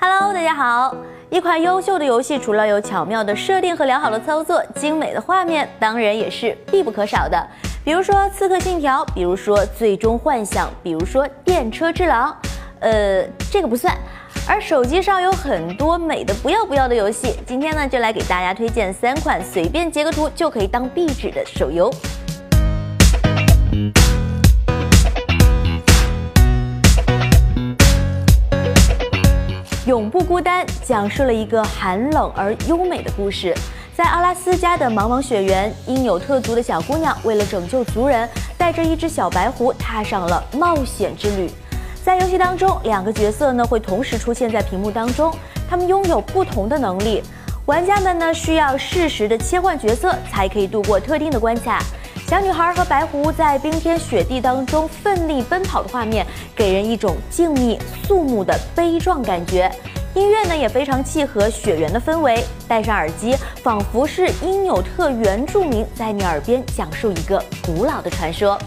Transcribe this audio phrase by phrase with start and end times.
[0.00, 0.96] Hello，大家好。
[1.28, 7.46] 一款优秀的游戏，除了有巧妙的设定和良好的操作，精美的画面当然也是必不可少的。
[7.84, 12.34] 比如说《刺客信条》，比如说《最终幻想》，比如说《电车之狼》。
[12.78, 13.94] 呃，这个不算。
[14.48, 21.92] 而手机上有很多美的不要不要的游戏，今天呢就来给大家推荐三款随便截个图就可以当壁纸的手游。
[29.84, 33.52] 永不孤单讲述了一个寒冷而优美的故事。
[33.96, 41.50] 在阿拉斯加的茫茫雪原，因纽特族的小姑娘为了拯救族人，带着一只小白狐踏上了冒险之旅。
[42.06, 45.34] 在游戏当中，两个角色呢会同时出现在屏幕当中，
[45.68, 47.20] 他们拥有不同的能力。
[47.64, 51.82] 玩家们呢需要适时的切换角色，才可以度过特定的关卡。
[52.28, 59.68] 小女孩和白狐在冰天雪地当中奋力奔跑的画面，给人一种静谧肃穆的悲壮感觉。
[60.14, 68.56] 音乐呢也非常契合雪原的氛围，戴上耳机，仿佛是因纽特原住民在你耳边讲述一个古老的传说。《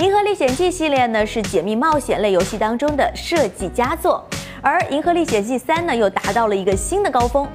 [0.00, 4.26] 银河历险记》系列呢是解密冒险类游戏当中的设计佳作，
[4.62, 7.46] 而《银河历险记三》呢又达到了一个新的高峰。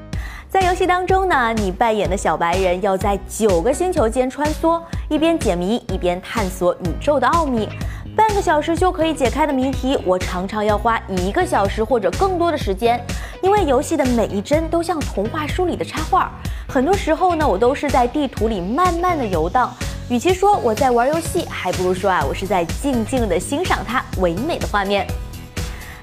[0.47, 4.79] 在游戏当中呢，你扮演的小白人要在九个星球间穿梭，
[5.09, 7.67] 一边解谜一边探索宇宙的奥秘。
[8.16, 13.03] 半个小时就可以解开的谜题，我常常要花一个小时或者更多的时间，
[13.41, 16.31] 因为游戏的每一帧都像童话书里的插画。
[16.69, 19.73] 很多时候呢，我都是在地图里慢慢的游荡。
[20.08, 25.08] 与其说我在玩游戏，还不如说啊，我是在静静的欣赏它唯美的画面。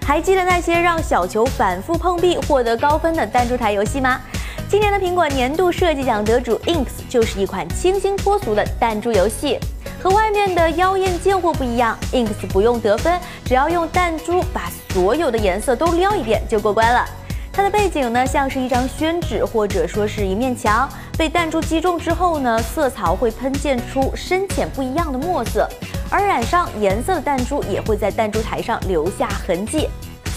[0.04, 4.20] 还记得那些让小球反复碰壁获得高分的弹珠台游戏吗？
[4.68, 9.60] 今年的苹果年度设计奖得主 Inks 就是一款清新脱俗的弹珠游戏。
[10.02, 17.06] 和外面的妖艳贱货不一样，Inks 不用得分，只要用弹珠把所有的颜色都撩一遍就过关了。
[17.54, 25.68] 它的背景呢，像是一张宣纸或者说是一面墙，被弹珠击中之后呢，色槽会喷溅出深浅不一样的墨色，
[26.08, 29.86] 而染上颜色的弹珠也会在弹珠台上留下痕迹。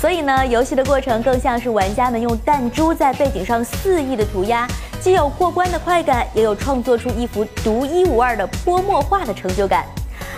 [0.02, 4.68] 所以呢，游戏的过程更像是玩家们用弹珠在背景上肆意的涂鸦，
[5.00, 9.86] 既有过关的快感，也有创作出一幅独一无二的泼墨画的成就感。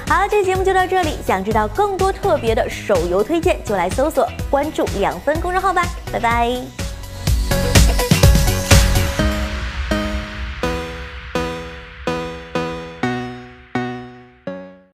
[0.09, 1.17] 好，这期节目就到这里。
[1.25, 5.83] 想知道更多特别的手游推荐，就来搜索关注两分公众号吧。
[6.13, 6.86] 拜拜。